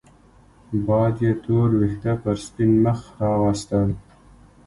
باد 0.85 1.15
يې 1.23 1.31
تور 1.43 1.69
وېښته 1.79 2.13
پر 2.23 2.35
سپين 2.45 2.71
مخ 2.83 2.99
راوستل 3.21 3.89